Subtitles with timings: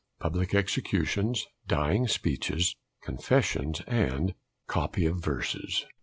[0.19, 2.75] PUBLIC EXECUTIONS, DYING SPEECHES.
[3.03, 4.33] CONFESSIONS, AND
[4.67, 5.85] COPY OF VERSES.